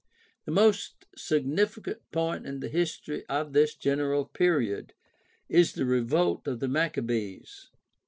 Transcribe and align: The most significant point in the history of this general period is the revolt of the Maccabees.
The 0.45 0.51
most 0.51 1.05
significant 1.15 1.99
point 2.11 2.47
in 2.47 2.59
the 2.59 2.69
history 2.69 3.23
of 3.29 3.53
this 3.53 3.75
general 3.75 4.25
period 4.25 4.93
is 5.47 5.73
the 5.73 5.85
revolt 5.85 6.47
of 6.47 6.59
the 6.59 6.67
Maccabees. 6.67 7.69